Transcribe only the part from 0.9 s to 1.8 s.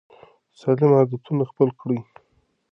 عادتونه خپل